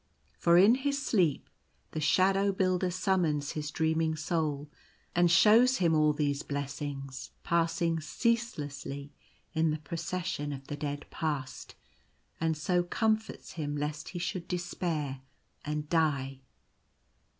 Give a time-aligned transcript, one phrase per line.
[0.39, 1.47] For in his sleep
[1.91, 4.67] the Shadow Builder summons his dreaming soul,
[5.15, 9.13] and shows him all these blessings passing ceaselessly
[9.53, 11.75] in the Procession of the Dead Past,
[12.39, 15.21] and so comforts him lest he should despair
[15.63, 16.39] and die.